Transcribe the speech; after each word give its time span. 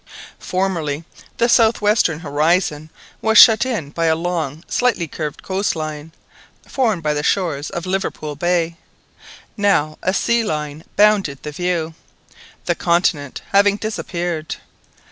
Formerly 0.39 1.05
the 1.37 1.47
south 1.47 1.79
western 1.79 2.21
horizon 2.21 2.89
was 3.21 3.37
shut 3.37 3.67
in 3.67 3.91
by 3.91 4.07
a 4.07 4.15
long 4.15 4.63
slightly 4.67 5.07
curved 5.07 5.43
coast 5.43 5.75
line, 5.75 6.11
formed 6.65 7.03
by 7.03 7.13
the 7.13 7.21
shores 7.21 7.69
of 7.69 7.85
Liverpool 7.85 8.35
Bay. 8.35 8.77
Now 9.55 9.99
a 10.01 10.11
sea 10.11 10.43
line 10.43 10.85
bounded 10.95 11.43
the 11.43 11.51
view, 11.51 11.93
the 12.65 12.73
continent 12.73 13.43
having 13.51 13.75
disappeared. 13.77 14.55